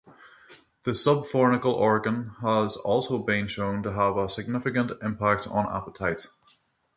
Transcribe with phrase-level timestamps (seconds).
[0.83, 6.25] The subfornical organ has also been shown to have a significant impact on appetite.